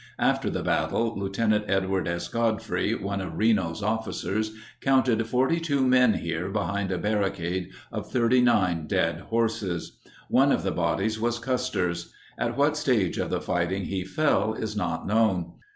[0.17, 1.37] After the battle, Lt.
[1.69, 2.27] Edward S.
[2.27, 9.19] Godfrey, one of Reno's officers, counted 42 men here behind a barricade of 39 dead
[9.29, 9.99] horses.
[10.27, 12.11] One of the bodies was Custer's.
[12.35, 15.51] At what stage of the fighting he fell is not known.